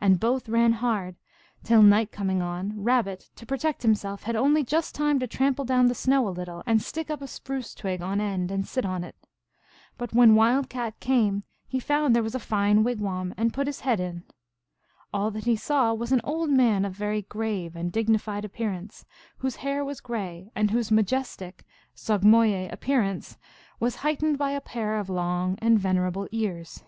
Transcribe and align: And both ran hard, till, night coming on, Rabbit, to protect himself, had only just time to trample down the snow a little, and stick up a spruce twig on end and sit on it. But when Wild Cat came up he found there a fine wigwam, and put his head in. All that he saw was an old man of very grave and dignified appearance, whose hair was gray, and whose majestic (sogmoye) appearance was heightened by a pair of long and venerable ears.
And 0.00 0.20
both 0.20 0.48
ran 0.48 0.74
hard, 0.74 1.16
till, 1.64 1.82
night 1.82 2.12
coming 2.12 2.40
on, 2.40 2.80
Rabbit, 2.84 3.30
to 3.34 3.44
protect 3.44 3.82
himself, 3.82 4.22
had 4.22 4.36
only 4.36 4.62
just 4.62 4.94
time 4.94 5.18
to 5.18 5.26
trample 5.26 5.64
down 5.64 5.86
the 5.86 5.92
snow 5.96 6.28
a 6.28 6.30
little, 6.30 6.62
and 6.66 6.80
stick 6.80 7.10
up 7.10 7.20
a 7.20 7.26
spruce 7.26 7.74
twig 7.74 8.00
on 8.00 8.20
end 8.20 8.52
and 8.52 8.64
sit 8.64 8.86
on 8.86 9.02
it. 9.02 9.16
But 9.98 10.12
when 10.12 10.36
Wild 10.36 10.68
Cat 10.68 11.00
came 11.00 11.38
up 11.38 11.42
he 11.66 11.80
found 11.80 12.14
there 12.14 12.24
a 12.24 12.30
fine 12.38 12.84
wigwam, 12.84 13.34
and 13.36 13.52
put 13.52 13.66
his 13.66 13.80
head 13.80 13.98
in. 13.98 14.22
All 15.12 15.32
that 15.32 15.46
he 15.46 15.56
saw 15.56 15.92
was 15.92 16.12
an 16.12 16.20
old 16.22 16.48
man 16.50 16.84
of 16.84 16.92
very 16.92 17.22
grave 17.22 17.74
and 17.74 17.90
dignified 17.90 18.44
appearance, 18.44 19.04
whose 19.38 19.56
hair 19.56 19.84
was 19.84 20.00
gray, 20.00 20.52
and 20.54 20.70
whose 20.70 20.92
majestic 20.92 21.64
(sogmoye) 21.96 22.72
appearance 22.72 23.36
was 23.80 23.96
heightened 23.96 24.38
by 24.38 24.52
a 24.52 24.60
pair 24.60 24.96
of 24.96 25.10
long 25.10 25.58
and 25.60 25.76
venerable 25.76 26.28
ears. 26.30 26.84